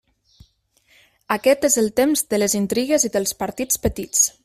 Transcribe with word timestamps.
Aquest 1.35 1.69
és 1.71 1.77
el 1.83 1.91
temps 2.01 2.25
de 2.35 2.43
les 2.43 2.57
intrigues 2.63 3.07
i 3.11 3.13
dels 3.19 3.39
partits 3.45 3.83
petits. 3.89 4.31